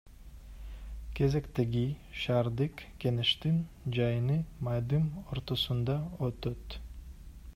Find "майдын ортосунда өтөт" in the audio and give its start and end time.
4.69-6.81